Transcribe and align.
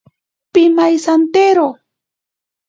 Pimaisantero. 0.53 1.67